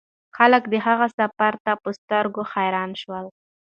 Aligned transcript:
خلک 0.37 0.63
د 0.69 0.73
هغه 0.85 1.07
سفر 1.19 1.53
ته 1.65 1.71
په 1.83 1.89
سترګو 1.99 2.41
حیران 2.53 2.91
شول. 3.01 3.25